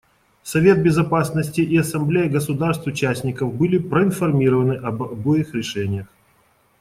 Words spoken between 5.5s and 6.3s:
решениях.